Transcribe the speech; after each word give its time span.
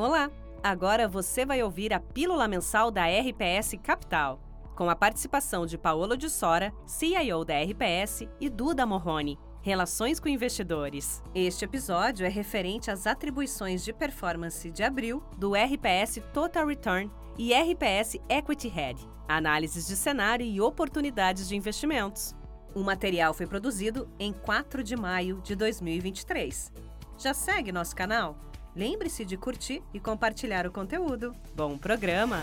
Olá! 0.00 0.30
Agora 0.62 1.06
você 1.06 1.44
vai 1.44 1.62
ouvir 1.62 1.92
a 1.92 2.00
pílula 2.00 2.48
mensal 2.48 2.90
da 2.90 3.04
RPS 3.04 3.74
Capital, 3.82 4.40
com 4.74 4.88
a 4.88 4.96
participação 4.96 5.66
de 5.66 5.76
Paolo 5.76 6.16
de 6.16 6.30
Sora, 6.30 6.72
CIO 6.86 7.44
da 7.44 7.60
RPS, 7.60 8.26
e 8.40 8.48
Duda 8.48 8.86
Morrone, 8.86 9.38
Relações 9.60 10.18
com 10.18 10.26
Investidores. 10.26 11.22
Este 11.34 11.66
episódio 11.66 12.24
é 12.24 12.30
referente 12.30 12.90
às 12.90 13.06
atribuições 13.06 13.84
de 13.84 13.92
performance 13.92 14.70
de 14.70 14.82
abril 14.82 15.22
do 15.36 15.52
RPS 15.52 16.22
Total 16.32 16.66
Return 16.66 17.10
e 17.36 17.52
RPS 17.52 18.18
Equity 18.26 18.68
Head, 18.68 19.06
análises 19.28 19.86
de 19.86 19.96
cenário 19.96 20.46
e 20.46 20.62
oportunidades 20.62 21.46
de 21.46 21.56
investimentos. 21.56 22.34
O 22.74 22.82
material 22.82 23.34
foi 23.34 23.46
produzido 23.46 24.08
em 24.18 24.32
4 24.32 24.82
de 24.82 24.96
maio 24.96 25.42
de 25.42 25.54
2023. 25.54 26.72
Já 27.18 27.34
segue 27.34 27.70
nosso 27.70 27.94
canal? 27.94 28.49
Lembre-se 28.80 29.26
de 29.26 29.36
curtir 29.36 29.82
e 29.92 30.00
compartilhar 30.00 30.66
o 30.66 30.72
conteúdo. 30.72 31.36
Bom 31.54 31.76
programa! 31.76 32.38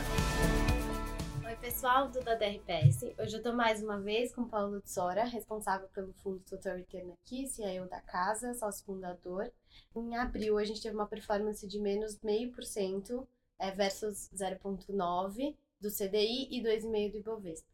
Oi, 1.43 1.55
pessoal, 1.55 2.09
Duda 2.09 2.37
da 2.37 2.47
RPS. 2.47 3.05
Hoje 3.17 3.33
eu 3.33 3.37
estou 3.37 3.55
mais 3.55 3.81
uma 3.81 3.99
vez 3.99 4.35
com 4.35 4.47
Paulo 4.47 4.79
Tsora, 4.81 5.23
responsável 5.23 5.87
pelo 5.87 6.13
fundo 6.13 6.39
Total 6.47 6.75
Return 6.75 7.11
aqui, 7.13 7.47
CIO 7.47 7.89
da 7.89 7.99
casa, 8.01 8.53
sócio 8.53 8.85
fundador. 8.85 9.51
Em 9.95 10.15
abril, 10.15 10.59
a 10.59 10.63
gente 10.63 10.79
teve 10.79 10.93
uma 10.93 11.07
performance 11.07 11.67
de 11.67 11.79
menos 11.79 12.19
0,5% 12.19 13.27
é, 13.57 13.71
versus 13.71 14.29
0,9% 14.31 15.55
do 15.81 15.89
CDI 15.89 16.49
e 16.51 16.61
2,5% 16.61 17.11
do 17.13 17.17
Ibovespa. 17.17 17.67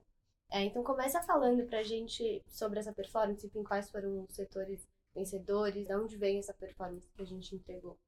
É, 0.49 0.61
então, 0.61 0.85
começa 0.85 1.21
falando 1.23 1.65
para 1.65 1.79
a 1.79 1.83
gente 1.83 2.41
sobre 2.47 2.79
essa 2.79 2.93
performance, 2.93 3.45
enfim, 3.45 3.61
quais 3.61 3.91
foram 3.91 4.23
os 4.23 4.33
setores 4.33 4.87
vencedores, 5.13 5.85
de 5.85 5.93
onde 5.97 6.15
vem 6.15 6.39
essa 6.39 6.53
performance 6.53 7.09
que 7.13 7.21
a 7.21 7.25
gente 7.25 7.53
entregou. 7.53 7.99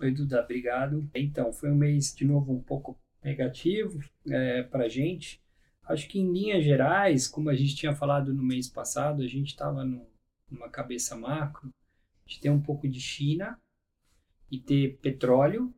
Oi, 0.00 0.10
Duda, 0.10 0.42
obrigado. 0.42 1.08
Então, 1.14 1.52
foi 1.52 1.70
um 1.70 1.74
mês, 1.74 2.14
de 2.14 2.24
novo, 2.24 2.52
um 2.52 2.62
pouco 2.62 2.98
negativo 3.22 4.00
é, 4.28 4.62
para 4.62 4.84
a 4.84 4.88
gente. 4.88 5.40
Acho 5.84 6.08
que, 6.08 6.18
em 6.18 6.32
linhas 6.32 6.64
gerais, 6.64 7.28
como 7.28 7.50
a 7.50 7.54
gente 7.54 7.76
tinha 7.76 7.94
falado 7.94 8.32
no 8.32 8.42
mês 8.42 8.68
passado, 8.68 9.22
a 9.22 9.26
gente 9.26 9.48
estava 9.48 9.84
numa 9.84 10.68
cabeça 10.70 11.16
macro 11.16 11.72
de 12.26 12.40
ter 12.40 12.50
um 12.50 12.60
pouco 12.60 12.88
de 12.88 13.00
China 13.00 13.58
e 14.50 14.58
ter 14.58 14.98
petróleo 14.98 15.72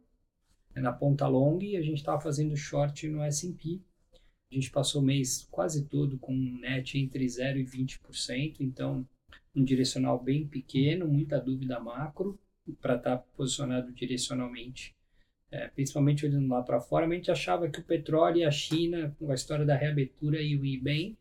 né, 0.74 0.80
na 0.80 0.92
ponta 0.92 1.26
longa 1.26 1.64
e 1.64 1.76
a 1.76 1.82
gente 1.82 1.98
estava 1.98 2.20
fazendo 2.20 2.56
short 2.56 3.08
no 3.08 3.22
S&P. 3.22 3.80
A 4.50 4.54
gente 4.54 4.70
passou 4.70 5.02
o 5.02 5.04
mês 5.04 5.46
quase 5.50 5.86
todo 5.86 6.18
com 6.18 6.34
um 6.34 6.58
net 6.60 6.98
entre 6.98 7.28
0 7.28 7.58
e 7.58 7.64
20%, 7.64 8.56
então 8.60 9.06
um 9.54 9.64
direcional 9.64 10.22
bem 10.22 10.46
pequeno, 10.46 11.08
muita 11.08 11.40
dúvida 11.40 11.80
macro 11.80 12.38
para 12.80 12.96
estar 12.96 13.18
tá 13.18 13.24
posicionado 13.36 13.92
direcionalmente, 13.92 14.96
é, 15.50 15.68
principalmente 15.68 16.24
olhando 16.26 16.48
lá 16.48 16.62
para 16.62 16.80
fora. 16.80 17.06
A 17.06 17.10
gente 17.10 17.30
achava 17.30 17.68
que 17.68 17.80
o 17.80 17.84
petróleo 17.84 18.38
e 18.38 18.44
a 18.44 18.50
China, 18.50 19.14
com 19.18 19.30
a 19.30 19.34
história 19.34 19.64
da 19.64 19.76
reabertura, 19.76 20.40
iam 20.40 20.64
ir 20.64 20.78
bem. 20.78 21.16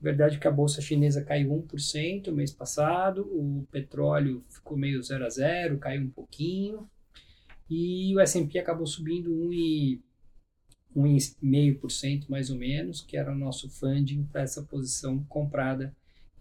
Verdade 0.00 0.38
que 0.38 0.48
a 0.48 0.50
bolsa 0.50 0.80
chinesa 0.80 1.24
caiu 1.24 1.50
1% 1.50 2.26
no 2.26 2.34
mês 2.34 2.52
passado, 2.52 3.22
o 3.22 3.64
petróleo 3.70 4.44
ficou 4.48 4.76
meio 4.76 5.00
0 5.00 5.24
a 5.24 5.28
0, 5.28 5.78
caiu 5.78 6.02
um 6.02 6.10
pouquinho, 6.10 6.90
e 7.70 8.12
o 8.16 8.20
S&P 8.20 8.58
acabou 8.58 8.86
subindo 8.86 9.32
1,5% 9.32 12.28
mais 12.28 12.50
ou 12.50 12.58
menos, 12.58 13.00
que 13.00 13.16
era 13.16 13.30
o 13.30 13.38
nosso 13.38 13.70
funding 13.70 14.24
para 14.24 14.42
essa 14.42 14.64
posição 14.64 15.22
comprada 15.24 15.94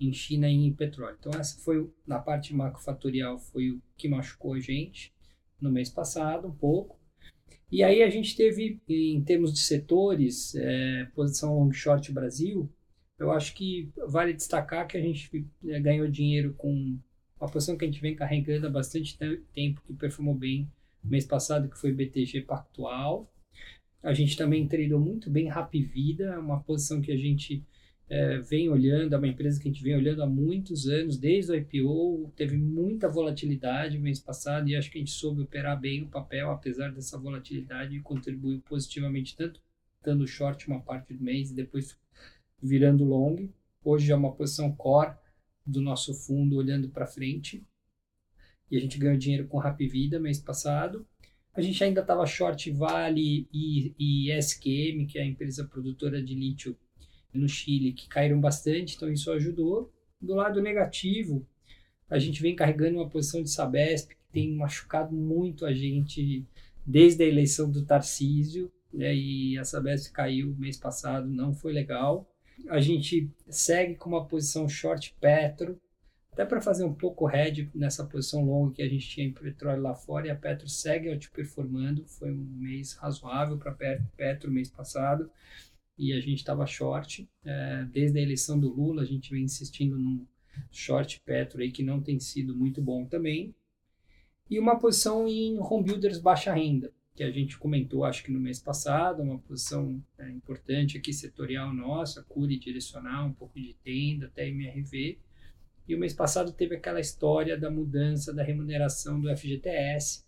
em 0.08 0.14
China 0.14 0.50
e 0.50 0.54
em 0.54 0.74
petróleo. 0.74 1.18
Então 1.20 1.32
essa 1.40 1.60
foi 1.60 1.90
na 2.06 2.20
parte 2.20 2.54
macrofatorial 2.54 3.38
foi 3.38 3.72
o 3.72 3.82
que 3.96 4.08
machucou 4.08 4.54
a 4.54 4.60
gente 4.60 5.14
no 5.60 5.72
mês 5.72 5.90
passado 5.90 6.48
um 6.48 6.56
pouco. 6.56 7.00
E 7.72 7.84
aí 7.84 8.04
a 8.04 8.10
gente 8.10 8.36
teve 8.36 8.82
em 8.90 9.24
termos 9.24 9.54
de 9.54 9.60
setores 9.60 10.56
é, 10.56 11.06
posição 11.16 11.58
long 11.58 11.72
short 11.72 12.12
Brasil. 12.12 12.70
Eu 13.18 13.32
acho 13.32 13.54
que 13.54 13.92
vale 14.08 14.34
destacar 14.34 14.88
que 14.88 14.98
a 14.98 15.02
gente 15.02 15.48
é, 15.68 15.80
ganhou 15.80 16.08
dinheiro 16.08 16.54
com 16.56 16.98
uma 17.40 17.50
posição 17.50 17.78
que 17.78 17.86
a 17.86 17.88
gente 17.88 18.02
vem 18.02 18.16
carregando 18.16 18.68
há 18.68 18.70
bastante 18.70 19.18
tempo 19.54 19.82
que 19.86 19.94
performou 19.94 20.36
bem 20.36 20.70
mês 21.04 21.26
passado 21.26 21.70
que 21.70 21.78
foi 21.78 21.94
BTG 21.94 22.42
Pactual. 22.42 23.32
A 24.04 24.14
gente 24.14 24.36
também 24.36 24.68
treinou 24.68 25.00
muito 25.00 25.30
bem 25.30 25.48
Rapvida, 25.48 26.40
uma 26.40 26.60
posição 26.62 27.02
que 27.02 27.12
a 27.12 27.18
gente 27.18 27.64
é, 28.12 28.40
vem 28.40 28.68
olhando, 28.68 29.16
é 29.16 29.18
uma 29.18 29.28
empresa 29.30 29.58
que 29.58 29.70
a 29.70 29.72
gente 29.72 29.82
vem 29.82 29.96
olhando 29.96 30.22
há 30.22 30.28
muitos 30.28 30.86
anos, 30.90 31.18
desde 31.18 31.54
o 31.54 31.56
IPO, 31.56 32.34
teve 32.36 32.58
muita 32.58 33.08
volatilidade 33.08 33.98
mês 33.98 34.20
passado 34.20 34.68
e 34.68 34.76
acho 34.76 34.92
que 34.92 34.98
a 34.98 35.00
gente 35.00 35.14
soube 35.14 35.44
operar 35.44 35.80
bem 35.80 36.04
o 36.04 36.10
papel, 36.10 36.52
apesar 36.52 36.92
dessa 36.92 37.18
volatilidade, 37.18 37.96
e 37.96 38.02
contribuiu 38.02 38.60
positivamente, 38.64 39.38
tanto 39.38 39.62
dando 40.04 40.28
short 40.28 40.68
uma 40.68 40.82
parte 40.82 41.14
do 41.14 41.24
mês 41.24 41.52
e 41.52 41.56
depois 41.56 41.98
virando 42.62 43.06
long. 43.06 43.48
Hoje 43.82 44.12
é 44.12 44.16
uma 44.16 44.36
posição 44.36 44.76
core 44.76 45.16
do 45.66 45.80
nosso 45.80 46.14
fundo 46.14 46.58
olhando 46.58 46.90
para 46.90 47.08
frente. 47.08 47.66
E 48.70 48.76
a 48.76 48.80
gente 48.82 48.98
ganhou 48.98 49.18
dinheiro 49.18 49.48
com 49.48 49.58
Rapvida 49.58 50.20
mês 50.20 50.38
passado. 50.38 51.08
A 51.54 51.62
gente 51.62 51.82
ainda 51.82 52.02
estava 52.02 52.26
short 52.26 52.70
Vale 52.72 53.48
e, 53.54 53.96
e 53.98 54.32
SQM, 54.38 55.06
que 55.08 55.18
é 55.18 55.22
a 55.22 55.26
empresa 55.26 55.66
produtora 55.66 56.22
de 56.22 56.36
lítio 56.36 56.78
no 57.34 57.48
Chile 57.48 57.94
que 57.94 58.08
caíram 58.08 58.40
bastante, 58.40 58.96
então 58.96 59.12
isso 59.12 59.32
ajudou. 59.32 59.92
Do 60.20 60.36
lado 60.36 60.62
negativo, 60.62 61.46
a 62.10 62.20
gente 62.20 62.42
vem 62.42 62.56
carregando 62.56 62.98
uma 62.98 63.10
posição 63.10 63.42
de 63.42 63.50
Sabesp 63.50 64.10
que 64.10 64.32
tem 64.32 64.54
machucado 64.54 65.16
muito 65.16 65.66
a 65.66 65.74
gente 65.74 66.46
desde 66.86 67.24
a 67.24 67.28
eleição 67.28 67.72
do 67.72 67.86
Tarcísio, 67.86 68.72
né, 68.94 69.16
e 69.16 69.58
a 69.58 69.64
Sabesp 69.64 70.12
caiu 70.12 70.56
mês 70.58 70.78
passado, 70.78 71.30
não 71.30 71.54
foi 71.54 71.72
legal. 71.72 72.30
A 72.70 72.80
gente 72.80 73.30
segue 73.50 73.96
com 73.96 74.10
uma 74.10 74.26
posição 74.26 74.68
short 74.68 75.16
Petro, 75.20 75.80
até 76.32 76.46
para 76.46 76.62
fazer 76.62 76.84
um 76.84 76.94
pouco 76.94 77.26
head 77.26 77.70
nessa 77.74 78.06
posição 78.06 78.46
longa 78.46 78.74
que 78.74 78.82
a 78.82 78.88
gente 78.88 79.08
tinha 79.08 79.28
em 79.28 79.34
petróleo 79.34 79.82
lá 79.82 79.96
fora, 79.96 80.28
e 80.28 80.30
a 80.30 80.36
Petro 80.36 80.68
segue 80.68 81.10
outperformando, 81.10 82.06
foi 82.06 82.32
um 82.32 82.46
mês 82.58 82.94
razoável 82.94 83.58
para 83.58 83.76
Petro 84.16 84.52
mês 84.52 84.70
passado 84.70 85.30
e 86.02 86.14
a 86.14 86.20
gente 86.20 86.40
estava 86.40 86.66
short. 86.66 87.30
É, 87.46 87.86
desde 87.92 88.18
a 88.18 88.22
eleição 88.24 88.60
do 88.60 88.74
Lula, 88.74 89.04
a 89.04 89.06
gente 89.06 89.30
vem 89.30 89.44
insistindo 89.44 90.00
num 90.00 90.26
short 90.72 91.22
Petro 91.24 91.62
aí 91.62 91.72
que 91.72 91.84
não 91.84 92.02
tem 92.02 92.20
sido 92.20 92.56
muito 92.56 92.82
bom 92.82 93.06
também. 93.06 93.54
E 94.50 94.58
uma 94.58 94.80
posição 94.80 95.28
em 95.28 95.60
home 95.60 95.84
builders 95.84 96.18
baixa 96.18 96.56
renda, 96.56 96.92
que 97.14 97.22
a 97.24 97.30
gente 97.30 97.56
comentou 97.56 98.04
acho 98.04 98.24
que 98.24 98.32
no 98.32 98.40
mês 98.40 98.60
passado, 98.60 99.22
uma 99.22 99.38
posição 99.38 100.04
é, 100.18 100.28
importante 100.32 100.98
aqui 100.98 101.14
setorial 101.14 101.72
nossa, 101.72 102.24
cure 102.24 102.58
direcional, 102.58 103.28
um 103.28 103.34
pouco 103.34 103.60
de 103.60 103.76
tenda, 103.84 104.26
até 104.26 104.48
MRV. 104.48 105.20
E 105.88 105.94
o 105.94 106.00
mês 106.00 106.16
passado 106.16 106.52
teve 106.52 106.76
aquela 106.76 107.00
história 107.00 107.56
da 107.56 107.70
mudança 107.70 108.34
da 108.34 108.42
remuneração 108.42 109.22
do 109.22 109.30
FGTS, 109.38 110.26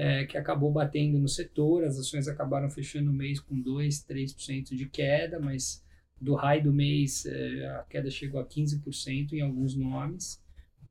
é, 0.00 0.24
que 0.24 0.38
acabou 0.38 0.72
batendo 0.72 1.18
no 1.18 1.28
setor. 1.28 1.84
As 1.84 1.98
ações 1.98 2.26
acabaram 2.26 2.70
fechando 2.70 3.10
o 3.10 3.14
mês 3.14 3.38
com 3.38 3.60
2, 3.60 4.02
3% 4.06 4.74
de 4.74 4.88
queda, 4.88 5.38
mas 5.38 5.84
do 6.18 6.34
high 6.34 6.62
do 6.62 6.72
mês 6.72 7.26
é, 7.26 7.66
a 7.66 7.82
queda 7.82 8.10
chegou 8.10 8.40
a 8.40 8.46
15% 8.46 9.34
em 9.34 9.42
alguns 9.42 9.76
nomes. 9.76 10.42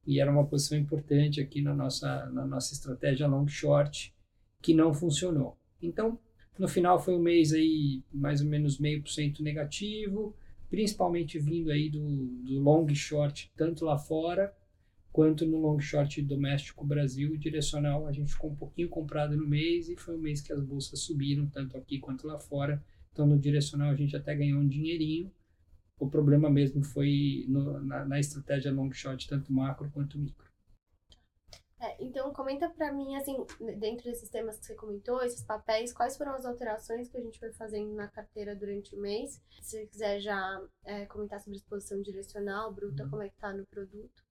E 0.05 0.19
era 0.19 0.31
uma 0.31 0.45
posição 0.45 0.77
importante 0.77 1.41
aqui 1.41 1.59
na 1.59 1.73
nossa, 1.73 2.27
na 2.27 2.45
nossa 2.45 2.71
estratégia 2.71 3.25
long 3.25 3.47
short, 3.47 4.13
que 4.61 4.75
não 4.75 4.93
funcionou. 4.93 5.57
Então, 5.81 6.19
no 6.59 6.67
final 6.67 6.99
foi 6.99 7.15
um 7.15 7.21
mês 7.21 7.51
aí 7.51 8.03
mais 8.13 8.41
ou 8.41 8.47
menos 8.47 8.77
meio 8.77 9.01
por 9.01 9.09
cento 9.09 9.41
negativo, 9.41 10.35
principalmente 10.69 11.39
vindo 11.39 11.71
aí 11.71 11.89
do, 11.89 12.27
do 12.43 12.59
long 12.59 12.87
short, 12.93 13.51
tanto 13.57 13.85
lá 13.85 13.97
fora 13.97 14.53
quanto 15.11 15.45
no 15.45 15.57
long 15.57 15.79
short 15.79 16.21
doméstico 16.21 16.85
Brasil 16.85 17.35
direcional 17.37 18.07
a 18.07 18.11
gente 18.11 18.31
ficou 18.33 18.51
um 18.51 18.55
pouquinho 18.55 18.89
comprado 18.89 19.35
no 19.35 19.47
mês 19.47 19.89
e 19.89 19.95
foi 19.95 20.15
um 20.15 20.21
mês 20.21 20.41
que 20.41 20.53
as 20.53 20.61
bolsas 20.61 20.99
subiram 21.01 21.47
tanto 21.47 21.77
aqui 21.77 21.99
quanto 21.99 22.27
lá 22.27 22.39
fora. 22.39 22.83
Então 23.11 23.25
no 23.25 23.37
direcional 23.37 23.89
a 23.89 23.95
gente 23.95 24.15
até 24.15 24.35
ganhou 24.35 24.59
um 24.59 24.67
dinheirinho. 24.67 25.31
O 25.99 26.09
problema 26.09 26.49
mesmo 26.49 26.83
foi 26.83 27.45
no, 27.49 27.81
na, 27.81 28.05
na, 28.05 28.19
estratégia 28.19 28.71
long 28.71 28.91
short 28.91 29.27
tanto 29.27 29.51
macro 29.51 29.91
quanto 29.91 30.17
micro. 30.17 30.47
É, 31.81 32.03
então 32.03 32.31
comenta 32.33 32.69
para 32.69 32.91
mim 32.91 33.15
assim 33.15 33.37
dentro 33.77 34.03
desses 34.03 34.29
temas 34.29 34.59
que 34.59 34.65
você 34.65 34.75
comentou 34.75 35.23
esses 35.23 35.41
papéis 35.43 35.93
quais 35.93 36.17
foram 36.17 36.33
as 36.33 36.45
alterações 36.45 37.07
que 37.07 37.17
a 37.17 37.21
gente 37.21 37.39
foi 37.39 37.53
fazendo 37.53 37.93
na 37.93 38.07
carteira 38.07 38.55
durante 38.55 38.95
o 38.95 39.01
mês? 39.01 39.41
Se 39.61 39.71
você 39.71 39.87
quiser 39.87 40.19
já 40.19 40.61
é, 40.83 41.05
comentar 41.05 41.39
sobre 41.41 41.57
exposição 41.57 42.01
direcional 42.01 42.73
bruta 42.73 43.03
uhum. 43.03 43.09
como 43.09 43.23
é 43.23 43.29
que 43.29 43.37
tá 43.37 43.53
no 43.53 43.65
produto 43.65 44.28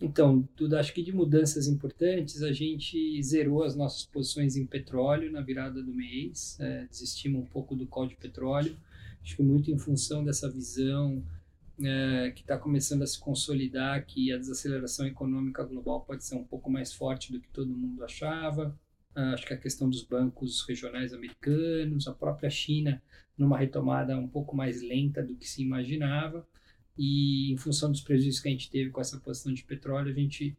então, 0.00 0.48
acho 0.78 0.94
que 0.94 1.02
de 1.02 1.12
mudanças 1.12 1.66
importantes, 1.66 2.42
a 2.42 2.52
gente 2.52 3.20
zerou 3.22 3.64
as 3.64 3.74
nossas 3.74 4.04
posições 4.04 4.56
em 4.56 4.64
petróleo 4.64 5.30
na 5.32 5.40
virada 5.40 5.82
do 5.82 5.92
mês, 5.92 6.56
é, 6.60 6.86
desestimos 6.86 7.42
um 7.42 7.46
pouco 7.46 7.74
do 7.74 7.86
call 7.86 8.06
de 8.06 8.14
petróleo, 8.14 8.76
acho 9.22 9.36
que 9.36 9.42
muito 9.42 9.70
em 9.70 9.78
função 9.78 10.24
dessa 10.24 10.48
visão 10.48 11.22
é, 11.82 12.30
que 12.30 12.42
está 12.42 12.56
começando 12.56 13.02
a 13.02 13.06
se 13.06 13.18
consolidar, 13.18 14.04
que 14.06 14.32
a 14.32 14.36
desaceleração 14.36 15.06
econômica 15.06 15.64
global 15.64 16.00
pode 16.00 16.24
ser 16.24 16.36
um 16.36 16.44
pouco 16.44 16.70
mais 16.70 16.92
forte 16.92 17.32
do 17.32 17.40
que 17.40 17.48
todo 17.48 17.76
mundo 17.76 18.04
achava. 18.04 18.76
uh, 19.16 19.34
acho 19.34 19.46
que 19.46 19.54
a 19.54 19.56
questão 19.56 19.88
dos 19.88 20.02
bancos 20.02 20.64
regionais 20.68 21.12
americanos, 21.12 22.06
a 22.06 22.12
própria 22.12 22.50
China 22.50 23.02
numa 23.36 23.56
retomada 23.56 24.18
um 24.18 24.28
pouco 24.28 24.56
mais 24.56 24.82
lenta 24.82 25.22
do 25.22 25.36
que 25.36 25.48
se 25.48 25.62
imaginava, 25.62 26.46
e 26.98 27.52
em 27.52 27.56
função 27.56 27.92
dos 27.92 28.00
prejuízos 28.00 28.40
que 28.40 28.48
a 28.48 28.50
gente 28.50 28.70
teve 28.70 28.90
com 28.90 29.00
essa 29.00 29.20
posição 29.20 29.54
de 29.54 29.62
petróleo, 29.62 30.10
a 30.10 30.14
gente 30.14 30.58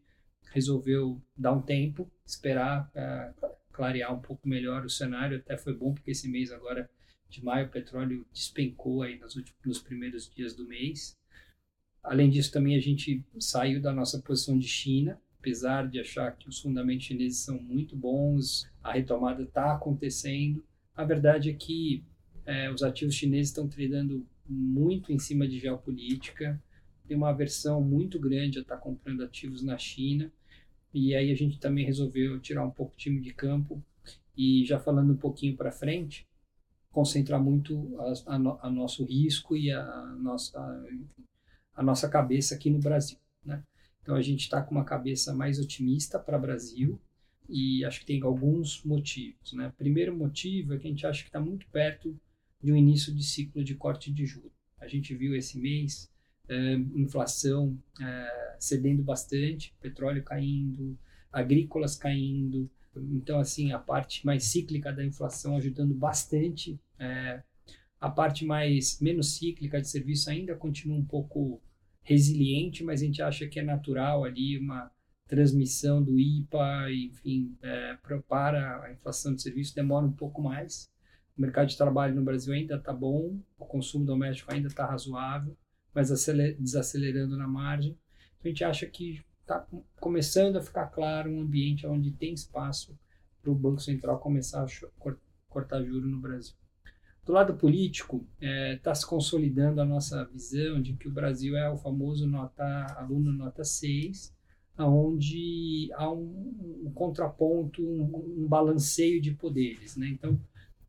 resolveu 0.51 1.21
dar 1.37 1.51
um 1.51 1.61
tempo, 1.61 2.09
esperar 2.25 2.89
uh, 2.95 3.49
clarear 3.73 4.13
um 4.13 4.21
pouco 4.21 4.47
melhor 4.47 4.85
o 4.85 4.89
cenário. 4.89 5.37
Até 5.37 5.57
foi 5.57 5.73
bom 5.73 5.93
porque 5.93 6.11
esse 6.11 6.29
mês 6.29 6.51
agora 6.51 6.89
de 7.29 7.43
maio 7.43 7.67
o 7.67 7.69
petróleo 7.69 8.25
despencou 8.33 9.03
aí 9.03 9.19
nos, 9.19 9.35
últimos, 9.35 9.59
nos 9.65 9.79
primeiros 9.79 10.29
dias 10.29 10.55
do 10.55 10.65
mês. 10.65 11.17
Além 12.01 12.29
disso, 12.29 12.51
também 12.51 12.75
a 12.75 12.79
gente 12.79 13.23
saiu 13.37 13.81
da 13.81 13.93
nossa 13.93 14.19
posição 14.21 14.57
de 14.57 14.67
China, 14.67 15.21
apesar 15.37 15.87
de 15.87 15.99
achar 15.99 16.35
que 16.37 16.47
os 16.47 16.59
fundamentos 16.59 17.05
chineses 17.05 17.39
são 17.39 17.61
muito 17.61 17.95
bons, 17.95 18.65
a 18.81 18.93
retomada 18.93 19.43
está 19.43 19.73
acontecendo. 19.73 20.63
A 20.95 21.03
verdade 21.03 21.49
é 21.49 21.53
que 21.53 22.03
é, 22.45 22.71
os 22.71 22.81
ativos 22.81 23.15
chineses 23.15 23.49
estão 23.49 23.67
tradando 23.67 24.25
muito 24.49 25.13
em 25.13 25.19
cima 25.19 25.47
de 25.47 25.59
geopolítica, 25.59 26.61
tem 27.07 27.15
uma 27.15 27.29
aversão 27.29 27.81
muito 27.81 28.19
grande 28.19 28.59
a 28.59 28.61
estar 28.61 28.75
tá 28.75 28.81
comprando 28.81 29.23
ativos 29.23 29.63
na 29.63 29.77
China. 29.77 30.31
E 30.93 31.15
aí 31.15 31.31
a 31.31 31.35
gente 31.35 31.59
também 31.59 31.85
resolveu 31.85 32.39
tirar 32.39 32.65
um 32.65 32.71
pouco 32.71 32.93
o 32.93 32.97
time 32.97 33.21
de 33.21 33.33
campo 33.33 33.83
e 34.35 34.65
já 34.65 34.79
falando 34.79 35.13
um 35.13 35.17
pouquinho 35.17 35.55
para 35.55 35.71
frente, 35.71 36.27
concentrar 36.91 37.41
muito 37.41 37.99
a, 37.99 38.35
a, 38.35 38.67
a, 38.67 38.69
nosso 38.69 39.03
risco 39.03 39.55
e 39.55 39.71
a 39.71 40.05
nossa, 40.19 40.59
a, 41.75 41.83
nossa 41.83 42.09
cabeça 42.09 42.55
aqui 42.55 42.69
no 42.69 42.79
Brasil. 42.79 43.17
Né? 43.43 43.63
Então 44.01 44.15
a 44.15 44.21
gente 44.21 44.41
está 44.41 44.61
com 44.61 44.75
uma 44.75 44.85
cabeça 44.85 45.33
mais 45.33 45.59
otimista 45.59 46.17
para 46.17 46.37
o 46.37 46.41
Brasil 46.41 46.99
e 47.47 47.83
acho 47.85 47.99
que 47.99 48.05
tem 48.05 48.21
alguns 48.23 48.83
motivos. 48.83 49.53
Né? 49.53 49.71
Primeiro 49.77 50.15
motivo 50.15 50.73
é 50.73 50.77
que 50.77 50.87
a 50.87 50.89
gente 50.89 51.05
acha 51.05 51.21
que 51.21 51.29
está 51.29 51.39
muito 51.39 51.67
perto 51.67 52.15
de 52.61 52.71
um 52.71 52.75
início 52.75 53.13
de 53.13 53.23
ciclo 53.23 53.63
de 53.63 53.75
corte 53.75 54.11
de 54.11 54.25
juros. 54.25 54.51
A 54.79 54.87
gente 54.87 55.15
viu 55.15 55.35
esse 55.35 55.59
mês 55.59 56.09
é, 56.47 56.73
inflação 56.95 57.77
é, 58.01 58.55
cedendo 58.59 59.03
bastante, 59.03 59.75
petróleo 59.79 60.23
caindo, 60.23 60.97
agrícolas 61.31 61.95
caindo. 61.95 62.69
Então, 62.95 63.39
assim, 63.39 63.71
a 63.71 63.79
parte 63.79 64.25
mais 64.25 64.43
cíclica 64.45 64.91
da 64.91 65.05
inflação 65.05 65.55
ajudando 65.55 65.93
bastante. 65.93 66.79
É, 66.97 67.43
a 67.99 68.09
parte 68.09 68.45
mais 68.45 68.99
menos 68.99 69.35
cíclica 69.35 69.79
de 69.79 69.87
serviço 69.87 70.29
ainda 70.29 70.55
continua 70.55 70.97
um 70.97 71.05
pouco 71.05 71.61
resiliente, 72.01 72.83
mas 72.83 73.01
a 73.01 73.05
gente 73.05 73.21
acha 73.21 73.47
que 73.47 73.59
é 73.59 73.63
natural 73.63 74.23
ali 74.23 74.57
uma 74.57 74.91
transmissão 75.27 76.01
do 76.01 76.19
IPA, 76.19 76.91
enfim, 76.91 77.55
é, 77.61 77.95
para 78.27 78.83
a 78.83 78.91
inflação 78.91 79.35
de 79.35 79.41
serviço 79.43 79.75
demora 79.75 80.05
um 80.05 80.11
pouco 80.11 80.41
mais. 80.41 80.89
O 81.39 81.41
mercado 81.41 81.69
de 81.69 81.77
trabalho 81.77 82.13
no 82.13 82.21
Brasil 82.21 82.53
ainda 82.53 82.75
está 82.75 82.91
bom, 82.91 83.39
o 83.57 83.65
consumo 83.65 84.03
doméstico 84.03 84.53
ainda 84.53 84.67
está 84.67 84.85
razoável, 84.85 85.55
mas 85.95 86.09
desacelerando 86.59 87.37
na 87.37 87.47
margem. 87.47 87.97
Então, 88.37 88.43
a 88.43 88.47
gente 88.49 88.63
acha 88.65 88.85
que 88.85 89.23
está 89.39 89.65
começando 90.01 90.57
a 90.57 90.61
ficar 90.61 90.87
claro 90.87 91.31
um 91.31 91.39
ambiente 91.39 91.87
onde 91.87 92.11
tem 92.11 92.33
espaço 92.33 92.99
para 93.41 93.49
o 93.49 93.55
Banco 93.55 93.79
Central 93.79 94.19
começar 94.19 94.65
a 94.65 95.13
cortar 95.47 95.81
juros 95.81 96.11
no 96.11 96.19
Brasil. 96.19 96.55
Do 97.25 97.31
lado 97.31 97.53
político, 97.53 98.27
está 98.41 98.45
é, 98.45 98.75
tá 98.75 98.93
se 98.93 99.07
consolidando 99.07 99.79
a 99.79 99.85
nossa 99.85 100.25
visão 100.25 100.81
de 100.81 100.91
que 100.91 101.07
o 101.07 101.13
Brasil 101.13 101.55
é 101.55 101.71
o 101.71 101.77
famoso 101.77 102.27
nota, 102.27 102.65
aluno 102.97 103.31
nota 103.31 103.63
6, 103.63 104.35
onde 104.77 105.89
há 105.93 106.11
um, 106.11 106.83
um 106.85 106.91
contraponto, 106.93 107.81
um, 107.81 108.43
um, 108.43 108.45
balanceio 108.45 109.21
de 109.21 109.31
poderes. 109.31 109.95
Né? 109.95 110.09
Então, 110.09 110.37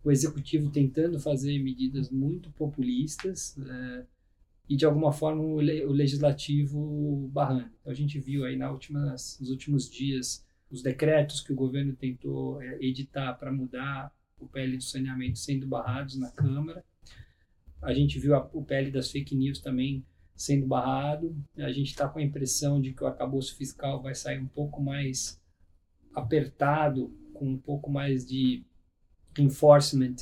o 0.03 0.11
executivo 0.11 0.71
tentando 0.71 1.19
fazer 1.19 1.59
medidas 1.59 2.11
muito 2.11 2.51
populistas, 2.53 3.57
é, 3.59 4.05
e 4.69 4.77
de 4.77 4.85
alguma 4.85 5.13
forma 5.13 5.43
o, 5.43 5.61
le 5.61 5.85
o 5.85 5.91
legislativo 5.91 7.29
barrando. 7.33 7.71
Então, 7.81 7.91
a 7.91 7.95
gente 7.95 8.21
viu 8.21 8.45
aí 8.45 8.57
na 8.57 8.71
últimas, 8.71 9.37
nos 9.41 9.51
últimos 9.51 9.91
dias 9.91 10.47
os 10.71 10.81
decretos 10.81 11.41
que 11.41 11.53
o 11.53 11.57
governo 11.57 11.93
tentou 11.95 12.63
é, 12.63 12.79
editar 12.81 13.35
para 13.35 13.51
mudar 13.51 14.15
o 14.39 14.47
PL 14.47 14.77
do 14.77 14.85
saneamento 14.85 15.39
sendo 15.41 15.67
barrados 15.67 16.17
na 16.17 16.31
Câmara. 16.31 16.85
A 17.83 17.93
gente 17.93 18.19
viu 18.21 18.35
a, 18.37 18.49
o 18.53 18.65
PL 18.65 18.93
das 18.93 19.11
fake 19.11 19.35
news 19.35 19.59
também 19.59 20.05
sendo 20.37 20.67
barrado. 20.67 21.37
A 21.57 21.73
gente 21.73 21.91
está 21.91 22.09
com 22.09 22.21
a 22.21 22.23
impressão 22.23 22.81
de 22.81 22.93
que 22.93 23.03
o 23.03 23.07
arcabouço 23.09 23.57
fiscal 23.57 24.01
vai 24.01 24.15
sair 24.15 24.39
um 24.39 24.47
pouco 24.47 24.81
mais 24.81 25.41
apertado, 26.15 27.13
com 27.35 27.51
um 27.51 27.59
pouco 27.59 27.91
mais 27.91 28.25
de 28.25 28.65
enforcement 29.39 30.17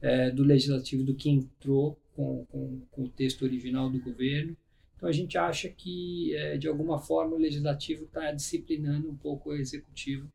é, 0.00 0.30
do 0.30 0.42
legislativo 0.42 1.02
do 1.02 1.14
que 1.14 1.30
entrou 1.30 1.98
com, 2.14 2.44
com, 2.46 2.80
com, 2.90 3.04
o 3.04 3.08
texto 3.08 3.42
original 3.42 3.90
do 3.90 4.00
governo. 4.00 4.56
Então 4.96 5.08
a 5.08 5.12
gente 5.12 5.36
acha 5.36 5.68
que, 5.68 6.34
é, 6.34 6.56
de 6.56 6.66
alguma 6.66 6.98
forma, 6.98 7.34
o 7.34 7.38
legislativo 7.38 8.04
está 8.04 8.32
disciplinando 8.32 9.10
um 9.10 9.16
pouco 9.16 9.50
o 9.50 9.54
executivo 9.54 10.30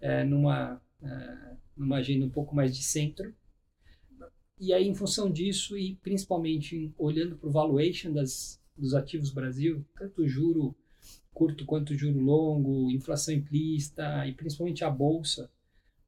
é, 0.00 0.24
numa, 0.24 0.80
é, 1.02 1.56
numa 1.76 1.96
agenda 1.96 2.24
um 2.24 2.30
pouco 2.30 2.54
mais 2.54 2.74
de 2.74 2.82
centro. 2.82 3.34
E 4.58 4.72
aí, 4.72 4.88
em 4.88 4.94
função 4.94 5.30
disso, 5.30 5.76
e 5.76 5.96
principalmente 5.96 6.90
olhando 6.96 7.36
para 7.36 7.48
o 7.48 7.52
valuation 7.52 8.10
das, 8.10 8.58
dos 8.74 8.94
ativos 8.94 9.30
Brasil, 9.30 9.84
tanto 9.98 10.26
juro 10.26 10.74
curto 11.34 11.66
quanto 11.66 11.94
juro 11.94 12.18
longo, 12.18 12.90
inflação 12.90 13.34
implícita 13.34 14.26
e 14.26 14.32
principalmente 14.32 14.82
a 14.82 14.90
bolsa, 14.90 15.50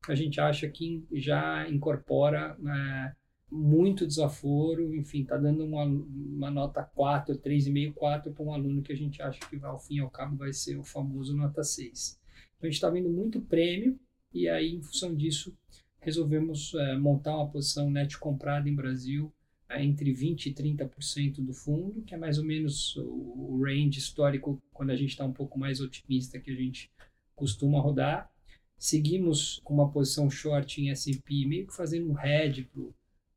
a 0.07 0.15
gente 0.15 0.41
acha 0.41 0.69
que 0.69 1.05
já 1.13 1.69
incorpora 1.69 2.57
é, 2.67 3.13
muito 3.51 4.07
desaforo, 4.07 4.95
enfim, 4.95 5.23
está 5.23 5.37
dando 5.37 5.65
uma, 5.65 5.85
uma 5.85 6.51
nota 6.51 6.83
4, 6.83 7.39
3,5, 7.39 7.95
4 7.95 8.33
para 8.33 8.45
um 8.45 8.53
aluno 8.53 8.83
que 8.83 8.93
a 8.93 8.97
gente 8.97 9.23
acha 9.23 9.41
que 9.49 9.59
ao 9.63 9.79
fim 9.79 9.97
e 9.97 10.01
ao 10.01 10.11
cabo 10.11 10.37
vai 10.37 10.53
ser 10.53 10.77
o 10.77 10.85
famoso 10.85 11.37
nota 11.37 11.65
6. 11.65 12.21
Então 12.57 12.67
a 12.67 12.67
gente 12.67 12.75
está 12.75 12.91
vendo 12.91 13.09
muito 13.09 13.41
prêmio 13.41 13.99
e 14.33 14.49
aí 14.49 14.75
em 14.75 14.83
função 14.83 15.15
disso 15.15 15.57
resolvemos 16.01 16.75
é, 16.75 16.97
montar 16.97 17.37
uma 17.37 17.49
posição 17.49 17.91
net 17.91 18.19
comprada 18.19 18.69
em 18.69 18.75
Brasil 18.75 19.33
é, 19.69 19.83
entre 19.85 20.13
20% 20.13 20.47
e 20.47 20.55
30% 20.55 21.45
do 21.45 21.53
fundo, 21.53 22.03
que 22.03 22.15
é 22.15 22.19
mais 22.19 22.39
ou 22.39 22.45
menos 22.45 22.97
o, 22.97 23.03
o 23.03 23.63
range 23.65 23.99
histórico 23.99 24.63
quando 24.73 24.91
a 24.91 24.97
gente 24.97 25.11
está 25.11 25.25
um 25.25 25.33
pouco 25.33 25.59
mais 25.59 25.81
otimista 25.81 26.39
que 26.39 26.51
a 26.51 26.55
gente 26.55 26.91
costuma 27.35 27.81
rodar. 27.81 28.31
Seguimos 28.79 29.61
com 29.65 29.75
uma 29.75 29.91
posição 29.91 30.31
short 30.31 30.81
em 30.81 30.91
S&P, 30.91 31.47
meio 31.47 31.67
que 31.67 31.75
fazendo 31.75 32.13
um 32.13 32.19
hedge 32.19 32.63
para 32.65 32.85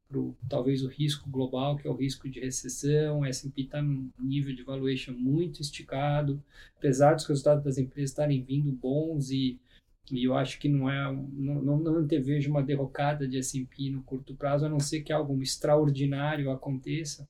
pro, 0.07 0.37
talvez 0.47 0.83
o 0.83 0.87
risco 0.87 1.29
global, 1.29 1.77
que 1.77 1.87
é 1.87 1.89
o 1.89 1.95
risco 1.95 2.29
de 2.29 2.39
recessão. 2.39 3.25
S&P 3.25 3.61
está 3.61 3.81
num 3.81 4.11
nível 4.19 4.53
de 4.53 4.61
valuation 4.61 5.13
muito 5.13 5.61
esticado, 5.61 6.43
apesar 6.77 7.15
dos 7.15 7.25
resultados 7.25 7.63
das 7.63 7.77
empresas 7.77 8.11
estarem 8.11 8.43
vindo 8.43 8.71
bons 8.71 9.31
e, 9.31 9.59
e 10.11 10.25
eu 10.25 10.35
acho 10.35 10.59
que 10.59 10.69
não 10.69 10.89
é 10.89 11.11
não, 11.11 11.61
não, 11.61 11.79
não 11.79 11.95
antevejo 11.95 12.51
uma 12.51 12.61
derrocada 12.61 13.27
de 13.27 13.37
S&P 13.37 13.89
no 13.89 14.03
curto 14.03 14.35
prazo, 14.35 14.65
a 14.65 14.69
não 14.69 14.79
ser 14.79 15.01
que 15.01 15.13
algo 15.13 15.41
extraordinário 15.41 16.51
aconteça. 16.51 17.27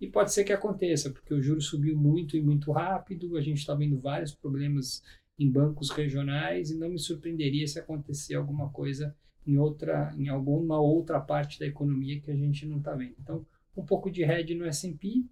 E 0.00 0.08
pode 0.08 0.32
ser 0.32 0.44
que 0.44 0.52
aconteça, 0.52 1.10
porque 1.10 1.32
o 1.32 1.40
juro 1.40 1.62
subiu 1.62 1.96
muito 1.96 2.36
e 2.36 2.42
muito 2.42 2.72
rápido, 2.72 3.36
a 3.36 3.40
gente 3.40 3.58
está 3.58 3.74
vendo 3.74 3.98
vários 3.98 4.34
problemas 4.34 5.02
em 5.38 5.50
bancos 5.50 5.90
regionais 5.90 6.70
e 6.70 6.78
não 6.78 6.88
me 6.88 6.98
surpreenderia 6.98 7.66
se 7.66 7.78
acontecer 7.78 8.34
alguma 8.34 8.70
coisa 8.70 9.14
em 9.46 9.58
outra, 9.58 10.14
em 10.16 10.28
alguma 10.28 10.80
outra 10.80 11.20
parte 11.20 11.58
da 11.58 11.66
economia 11.66 12.20
que 12.20 12.30
a 12.30 12.36
gente 12.36 12.66
não 12.66 12.78
está 12.78 12.94
vendo. 12.94 13.14
Então, 13.20 13.44
um 13.76 13.84
pouco 13.84 14.10
de 14.10 14.22
hedge 14.22 14.54
no 14.54 14.64
S&P, 14.64 15.24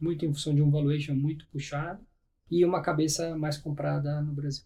muito 0.00 0.24
em 0.24 0.32
função 0.32 0.54
de 0.54 0.62
um 0.62 0.70
valuation 0.70 1.14
muito 1.14 1.46
puxado 1.48 2.04
e 2.50 2.64
uma 2.64 2.82
cabeça 2.82 3.36
mais 3.36 3.58
comprada 3.58 4.20
no 4.22 4.32
Brasil. 4.32 4.64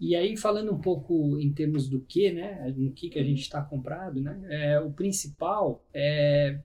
E 0.00 0.16
aí 0.16 0.36
falando 0.36 0.72
um 0.72 0.80
pouco 0.80 1.38
em 1.38 1.52
termos 1.52 1.88
do 1.88 2.00
que, 2.00 2.32
né, 2.32 2.74
no 2.76 2.92
que 2.92 3.08
que 3.08 3.18
a 3.18 3.24
gente 3.24 3.42
está 3.42 3.62
comprado, 3.62 4.20
né, 4.20 4.40
é, 4.50 4.80
o 4.80 4.92
principal 4.92 5.86
é 5.94 6.60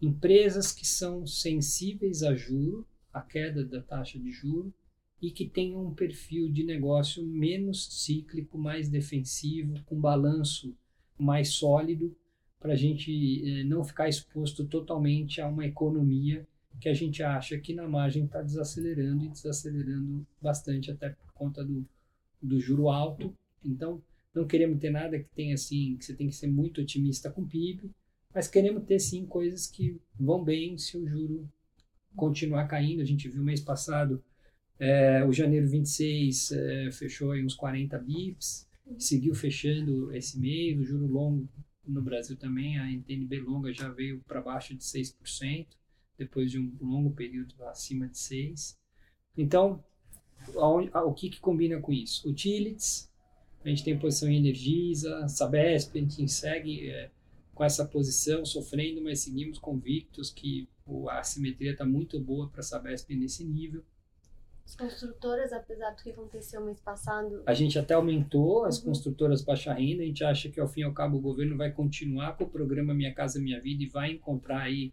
empresas 0.00 0.72
que 0.72 0.84
são 0.84 1.24
sensíveis 1.24 2.24
a 2.24 2.34
juro, 2.34 2.84
a 3.12 3.20
queda 3.20 3.64
da 3.64 3.80
taxa 3.80 4.18
de 4.18 4.32
juro 4.32 4.74
e 5.22 5.30
que 5.30 5.48
tenham 5.48 5.86
um 5.86 5.94
perfil 5.94 6.50
de 6.50 6.64
negócio 6.64 7.24
menos 7.24 7.86
cíclico, 8.04 8.58
mais 8.58 8.88
defensivo, 8.88 9.80
com 9.86 10.00
balanço 10.00 10.76
mais 11.16 11.50
sólido 11.50 12.14
para 12.58 12.72
a 12.72 12.76
gente 12.76 13.42
eh, 13.44 13.62
não 13.62 13.84
ficar 13.84 14.08
exposto 14.08 14.66
totalmente 14.66 15.40
a 15.40 15.46
uma 15.46 15.64
economia 15.64 16.46
que 16.80 16.88
a 16.88 16.94
gente 16.94 17.22
acha 17.22 17.56
que 17.58 17.72
na 17.72 17.86
margem 17.86 18.24
está 18.24 18.42
desacelerando 18.42 19.24
e 19.24 19.28
desacelerando 19.28 20.26
bastante 20.40 20.90
até 20.90 21.10
por 21.10 21.32
conta 21.32 21.64
do, 21.64 21.86
do 22.42 22.58
juro 22.58 22.88
alto. 22.88 23.32
Então, 23.64 24.02
não 24.34 24.46
queremos 24.46 24.80
ter 24.80 24.90
nada 24.90 25.18
que 25.18 25.28
tenha 25.34 25.54
assim, 25.54 25.96
que 25.96 26.04
você 26.04 26.14
tem 26.14 26.26
que 26.26 26.34
ser 26.34 26.48
muito 26.48 26.80
otimista 26.80 27.30
com 27.30 27.42
o 27.42 27.46
PIB, 27.46 27.88
mas 28.34 28.48
queremos 28.48 28.84
ter 28.84 28.98
sim 28.98 29.24
coisas 29.24 29.68
que 29.68 30.00
vão 30.18 30.42
bem 30.42 30.76
se 30.76 30.96
o 30.96 31.06
juro 31.06 31.48
continuar 32.16 32.66
caindo. 32.66 33.02
A 33.02 33.04
gente 33.04 33.28
viu 33.28 33.44
mês 33.44 33.60
passado, 33.60 34.22
é, 34.82 35.24
o 35.24 35.32
janeiro 35.32 35.68
26 35.68 36.50
é, 36.50 36.90
fechou 36.90 37.36
em 37.36 37.44
uns 37.44 37.54
40 37.54 37.96
bips, 37.98 38.68
seguiu 38.98 39.32
fechando 39.32 40.12
esse 40.12 40.36
mês, 40.40 40.76
o 40.76 40.82
juro 40.82 41.06
longo 41.06 41.48
no 41.86 42.02
Brasil 42.02 42.36
também, 42.36 42.76
a 42.80 42.90
NTNB 42.90 43.38
longa 43.42 43.72
já 43.72 43.88
veio 43.88 44.20
para 44.26 44.40
baixo 44.40 44.74
de 44.74 44.82
6%, 44.82 45.68
depois 46.18 46.50
de 46.50 46.58
um 46.58 46.76
longo 46.80 47.12
período 47.12 47.54
acima 47.66 48.08
de 48.08 48.18
6%. 48.18 48.74
Então, 49.38 49.84
o 50.52 51.12
que, 51.14 51.30
que 51.30 51.38
combina 51.38 51.80
com 51.80 51.92
isso? 51.92 52.28
Utilities, 52.28 53.08
a 53.64 53.68
gente 53.68 53.84
tem 53.84 53.96
posição 53.96 54.28
em 54.28 54.36
Energisa, 54.36 55.28
Sabesp, 55.28 55.96
a 55.96 56.00
gente 56.00 56.28
segue 56.28 56.90
é, 56.90 57.08
com 57.54 57.62
essa 57.62 57.84
posição, 57.84 58.44
sofrendo, 58.44 59.00
mas 59.00 59.20
seguimos 59.20 59.60
convictos 59.60 60.28
que 60.28 60.68
a 61.08 61.20
assimetria 61.20 61.70
está 61.70 61.84
muito 61.84 62.18
boa 62.18 62.48
para 62.48 62.64
Sabesp 62.64 63.14
nesse 63.14 63.44
nível. 63.44 63.84
As 64.64 64.76
construtoras, 64.76 65.52
apesar 65.52 65.90
do 65.90 66.02
que 66.02 66.10
aconteceu 66.10 66.64
mês 66.64 66.80
passado. 66.80 67.42
A 67.46 67.54
gente 67.54 67.78
até 67.78 67.94
aumentou 67.94 68.64
as 68.64 68.78
uhum. 68.78 68.86
construtoras 68.86 69.42
baixa 69.42 69.72
renda, 69.72 70.02
a 70.02 70.06
gente 70.06 70.24
acha 70.24 70.48
que 70.48 70.60
ao 70.60 70.68
fim 70.68 70.80
e 70.80 70.84
ao 70.84 70.92
cabo 70.92 71.18
o 71.18 71.20
governo 71.20 71.56
vai 71.56 71.70
continuar 71.70 72.36
com 72.36 72.44
o 72.44 72.50
programa 72.50 72.94
Minha 72.94 73.12
Casa 73.12 73.40
Minha 73.40 73.60
Vida 73.60 73.82
e 73.82 73.88
vai 73.88 74.12
encontrar 74.12 74.62
aí 74.62 74.92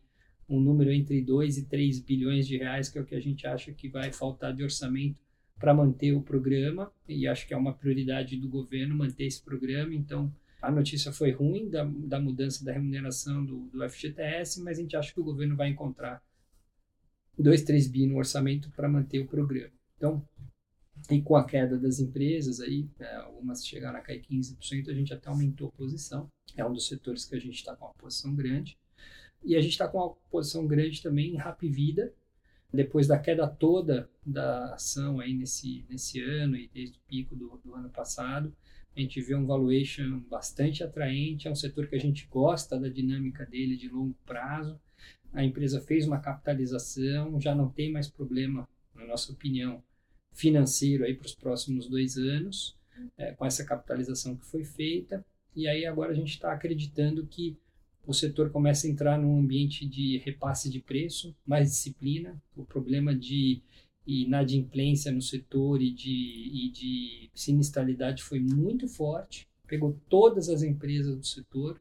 um 0.49 0.59
número 0.59 0.91
entre 0.91 1.21
2 1.21 1.59
e 1.59 1.65
3 1.65 1.99
bilhões 2.01 2.47
de 2.47 2.57
reais, 2.57 2.89
que 2.89 2.97
é 2.97 3.01
o 3.01 3.05
que 3.05 3.15
a 3.15 3.19
gente 3.19 3.45
acha 3.45 3.71
que 3.71 3.87
vai 3.87 4.11
faltar 4.11 4.53
de 4.53 4.63
orçamento 4.63 5.21
para 5.59 5.73
manter 5.73 6.13
o 6.13 6.21
programa, 6.21 6.91
e 7.07 7.27
acho 7.27 7.45
que 7.45 7.53
é 7.53 7.57
uma 7.57 7.73
prioridade 7.73 8.37
do 8.37 8.47
governo 8.47 8.95
manter 8.95 9.25
esse 9.25 9.43
programa, 9.43 9.93
então 9.93 10.33
a 10.61 10.71
notícia 10.71 11.11
foi 11.11 11.31
ruim 11.31 11.69
da, 11.69 11.83
da 11.83 12.19
mudança 12.19 12.63
da 12.65 12.71
remuneração 12.71 13.45
do, 13.45 13.67
do 13.67 13.89
FGTS, 13.89 14.61
mas 14.61 14.77
a 14.77 14.81
gente 14.81 14.95
acha 14.95 15.13
que 15.13 15.19
o 15.19 15.23
governo 15.23 15.55
vai 15.55 15.69
encontrar 15.69 16.21
2, 17.41 17.63
3 17.63 17.87
bi 17.87 18.05
no 18.05 18.17
orçamento 18.17 18.69
para 18.71 18.89
manter 18.89 19.19
o 19.19 19.27
programa. 19.27 19.71
Então, 19.95 20.25
e 21.09 21.21
com 21.21 21.35
a 21.35 21.45
queda 21.45 21.77
das 21.77 21.99
empresas, 21.99 22.59
aí, 22.59 22.87
é, 22.99 23.15
algumas 23.15 23.65
chegaram 23.65 23.97
a 23.97 24.01
cair 24.01 24.21
15%, 24.21 24.89
a 24.89 24.93
gente 24.93 25.13
até 25.13 25.29
aumentou 25.29 25.69
a 25.69 25.71
posição. 25.71 26.27
É 26.55 26.65
um 26.65 26.73
dos 26.73 26.87
setores 26.87 27.25
que 27.25 27.35
a 27.35 27.39
gente 27.39 27.55
está 27.55 27.75
com 27.75 27.85
uma 27.85 27.93
posição 27.93 28.35
grande. 28.35 28.77
E 29.43 29.55
a 29.55 29.61
gente 29.61 29.71
está 29.71 29.87
com 29.87 29.97
uma 29.97 30.15
posição 30.29 30.67
grande 30.67 31.01
também 31.01 31.33
em 31.33 31.37
Rap 31.37 31.67
Vida, 31.67 32.13
depois 32.71 33.07
da 33.07 33.17
queda 33.17 33.47
toda 33.47 34.09
da 34.23 34.73
ação 34.73 35.19
aí 35.19 35.33
nesse, 35.33 35.85
nesse 35.89 36.21
ano 36.21 36.55
e 36.55 36.67
desde 36.67 36.97
o 36.97 37.01
pico 37.07 37.35
do, 37.35 37.59
do 37.63 37.73
ano 37.73 37.89
passado. 37.89 38.53
A 38.95 38.99
gente 38.99 39.21
vê 39.21 39.33
um 39.33 39.45
valuation 39.45 40.19
bastante 40.29 40.83
atraente, 40.83 41.47
é 41.47 41.51
um 41.51 41.55
setor 41.55 41.87
que 41.87 41.95
a 41.95 41.99
gente 41.99 42.27
gosta 42.27 42.77
da 42.77 42.89
dinâmica 42.89 43.45
dele 43.45 43.77
de 43.77 43.87
longo 43.87 44.15
prazo 44.25 44.79
a 45.33 45.43
empresa 45.43 45.81
fez 45.81 46.07
uma 46.07 46.19
capitalização, 46.19 47.39
já 47.39 47.53
não 47.53 47.69
tem 47.69 47.91
mais 47.91 48.07
problema, 48.07 48.67
na 48.95 49.05
nossa 49.05 49.31
opinião, 49.31 49.83
financeiro 50.31 51.03
aí 51.03 51.13
para 51.13 51.25
os 51.25 51.35
próximos 51.35 51.87
dois 51.87 52.17
anos, 52.17 52.75
é, 53.17 53.31
com 53.33 53.45
essa 53.45 53.63
capitalização 53.63 54.35
que 54.35 54.45
foi 54.45 54.63
feita. 54.63 55.25
E 55.55 55.67
aí 55.67 55.85
agora 55.85 56.11
a 56.11 56.15
gente 56.15 56.31
está 56.31 56.51
acreditando 56.51 57.25
que 57.25 57.57
o 58.05 58.13
setor 58.13 58.49
começa 58.49 58.87
a 58.87 58.89
entrar 58.89 59.19
num 59.19 59.39
ambiente 59.39 59.85
de 59.85 60.17
repasse 60.17 60.69
de 60.69 60.79
preço, 60.79 61.35
mais 61.45 61.69
disciplina, 61.69 62.41
o 62.55 62.63
problema 62.63 63.13
de 63.15 63.61
inadimplência 64.07 65.11
no 65.11 65.21
setor 65.21 65.81
e 65.81 65.91
de, 65.91 66.09
e 66.09 66.71
de 66.71 67.29
sinistralidade 67.35 68.23
foi 68.23 68.39
muito 68.39 68.87
forte, 68.87 69.47
pegou 69.67 69.95
todas 70.09 70.49
as 70.49 70.63
empresas 70.63 71.15
do 71.15 71.25
setor, 71.25 71.79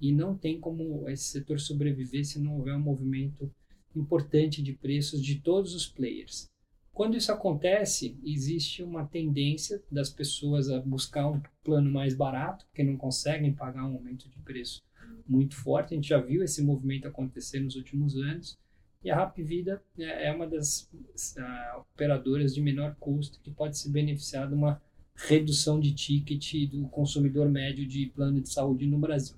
e 0.00 0.12
não 0.12 0.36
tem 0.36 0.60
como 0.60 1.08
esse 1.08 1.24
setor 1.24 1.60
sobreviver 1.60 2.24
se 2.24 2.38
não 2.40 2.56
houver 2.56 2.74
um 2.74 2.80
movimento 2.80 3.50
importante 3.94 4.62
de 4.62 4.72
preços 4.72 5.22
de 5.22 5.36
todos 5.36 5.74
os 5.74 5.86
players. 5.86 6.48
Quando 6.92 7.16
isso 7.16 7.32
acontece, 7.32 8.16
existe 8.24 8.82
uma 8.82 9.04
tendência 9.04 9.82
das 9.90 10.10
pessoas 10.10 10.70
a 10.70 10.80
buscar 10.80 11.28
um 11.28 11.42
plano 11.64 11.90
mais 11.90 12.14
barato, 12.14 12.64
porque 12.66 12.84
não 12.84 12.96
conseguem 12.96 13.52
pagar 13.52 13.84
um 13.84 13.94
aumento 13.94 14.28
de 14.28 14.38
preço 14.38 14.82
muito 15.26 15.56
forte. 15.56 15.92
A 15.92 15.96
gente 15.96 16.08
já 16.08 16.20
viu 16.20 16.42
esse 16.44 16.62
movimento 16.62 17.08
acontecer 17.08 17.58
nos 17.58 17.74
últimos 17.74 18.16
anos. 18.16 18.56
E 19.02 19.10
a 19.10 19.16
Rapvida 19.16 19.82
é, 19.98 20.28
é 20.28 20.32
uma 20.32 20.46
das 20.46 20.88
uh, 21.36 21.80
operadoras 21.80 22.54
de 22.54 22.60
menor 22.60 22.94
custo 23.00 23.40
que 23.40 23.50
pode 23.50 23.76
se 23.76 23.90
beneficiar 23.90 24.48
de 24.48 24.54
uma 24.54 24.80
redução 25.16 25.80
de 25.80 25.92
ticket 25.92 26.70
do 26.70 26.88
consumidor 26.88 27.50
médio 27.50 27.86
de 27.86 28.06
plano 28.06 28.40
de 28.40 28.48
saúde 28.48 28.86
no 28.86 28.98
Brasil. 28.98 29.36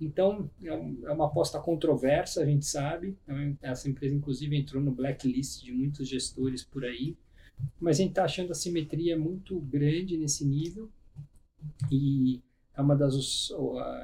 Então, 0.00 0.50
é, 0.62 0.68
é 0.68 1.12
uma 1.12 1.26
aposta 1.26 1.58
controversa, 1.58 2.42
a 2.42 2.46
gente 2.46 2.66
sabe. 2.66 3.16
É 3.26 3.70
essa 3.70 3.88
empresa, 3.88 4.14
inclusive, 4.14 4.56
entrou 4.56 4.82
no 4.82 4.92
blacklist 4.92 5.62
de 5.62 5.72
muitos 5.72 6.08
gestores 6.08 6.62
por 6.62 6.84
aí. 6.84 7.16
Mas 7.80 7.98
a 7.98 8.02
gente 8.02 8.10
está 8.10 8.24
achando 8.24 8.52
a 8.52 8.54
simetria 8.54 9.18
muito 9.18 9.58
grande 9.60 10.16
nesse 10.16 10.44
nível. 10.44 10.90
E 11.90 12.42
é 12.74 12.80
uma 12.82 12.94
das 12.94 13.50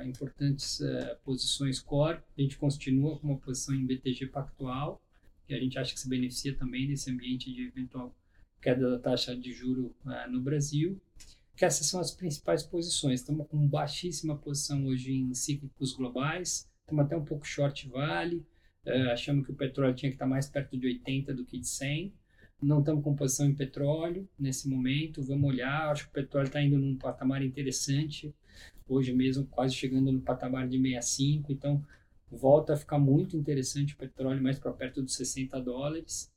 importantes 0.06 0.80
uh, 0.80 1.16
posições 1.22 1.78
core. 1.78 2.20
A 2.36 2.40
gente 2.40 2.56
continua 2.56 3.18
com 3.18 3.28
uma 3.28 3.36
posição 3.36 3.74
em 3.74 3.84
BTG 3.84 4.28
Pactual, 4.28 5.00
que 5.46 5.52
a 5.52 5.60
gente 5.60 5.78
acha 5.78 5.92
que 5.92 6.00
se 6.00 6.08
beneficia 6.08 6.54
também 6.56 6.88
desse 6.88 7.10
ambiente 7.10 7.52
de 7.52 7.66
eventual 7.66 8.14
queda 8.62 8.92
da 8.92 8.98
taxa 8.98 9.36
de 9.36 9.52
juro 9.52 9.92
no 10.30 10.40
Brasil 10.40 10.98
que 11.56 11.64
essas 11.64 11.86
são 11.86 12.00
as 12.00 12.10
principais 12.10 12.62
posições. 12.62 13.20
Estamos 13.20 13.46
com 13.48 13.66
baixíssima 13.68 14.36
posição 14.36 14.86
hoje 14.86 15.12
em 15.12 15.34
cíclicos 15.34 15.92
globais, 15.92 16.68
estamos 16.80 17.04
até 17.04 17.16
um 17.16 17.24
pouco 17.24 17.46
short 17.46 17.88
vale, 17.88 18.46
uh, 18.86 19.10
achamos 19.12 19.46
que 19.46 19.52
o 19.52 19.56
petróleo 19.56 19.94
tinha 19.94 20.10
que 20.10 20.16
estar 20.16 20.26
mais 20.26 20.48
perto 20.48 20.76
de 20.76 20.86
80 20.86 21.34
do 21.34 21.44
que 21.44 21.58
de 21.58 21.68
100. 21.68 22.12
Não 22.62 22.78
estamos 22.78 23.02
com 23.02 23.14
posição 23.14 23.46
em 23.46 23.54
petróleo 23.54 24.28
nesse 24.38 24.68
momento, 24.68 25.22
vamos 25.22 25.50
olhar, 25.50 25.90
acho 25.90 26.04
que 26.04 26.10
o 26.10 26.22
petróleo 26.22 26.46
está 26.46 26.62
indo 26.62 26.78
num 26.78 26.96
patamar 26.96 27.42
interessante, 27.42 28.32
hoje 28.88 29.12
mesmo 29.12 29.44
quase 29.46 29.74
chegando 29.74 30.12
no 30.12 30.20
patamar 30.20 30.68
de 30.68 30.80
65, 30.80 31.52
então 31.52 31.84
volta 32.30 32.74
a 32.74 32.76
ficar 32.76 32.98
muito 32.98 33.36
interessante 33.36 33.94
o 33.94 33.96
petróleo 33.96 34.42
mais 34.42 34.58
para 34.58 34.72
perto 34.72 35.02
dos 35.02 35.14
60 35.16 35.60
dólares. 35.60 36.31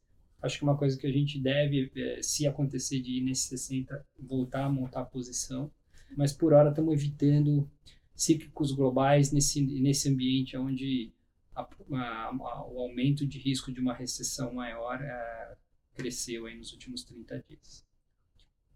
Acho 0.46 0.60
que 0.60 0.64
uma 0.64 0.78
coisa 0.78 0.98
que 0.98 1.08
a 1.08 1.12
gente 1.12 1.40
deve, 1.40 1.92
é, 1.96 2.22
se 2.22 2.46
acontecer 2.46 3.02
de 3.02 3.18
ir 3.18 3.22
nesse 3.22 3.48
60, 3.50 4.06
voltar 4.20 4.66
a 4.66 4.70
montar 4.70 5.02
a 5.02 5.06
posição. 5.06 5.72
Mas 6.16 6.32
por 6.32 6.54
hora 6.54 6.70
estamos 6.70 6.94
evitando 6.94 7.70
cíclicos 8.16 8.72
globais 8.72 9.32
nesse, 9.32 9.62
nesse 9.62 10.08
ambiente 10.08 10.56
onde 10.56 11.12
a, 11.56 11.62
a, 11.62 12.28
a, 12.28 12.68
o 12.68 12.80
aumento 12.80 13.26
de 13.26 13.40
risco 13.40 13.72
de 13.72 13.80
uma 13.80 13.94
recessão 13.94 14.54
maior 14.54 15.02
é, 15.02 15.58
cresceu 15.94 16.46
aí 16.46 16.56
nos 16.58 16.72
últimos 16.72 17.04
30 17.04 17.44
dias. 17.50 17.84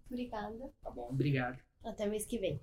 Obrigada. 0.07 0.73
Tá 0.81 0.89
bom, 0.89 1.09
obrigado. 1.09 1.59
Até 1.83 2.07
mês 2.07 2.25
que 2.25 2.39
vem. 2.39 2.59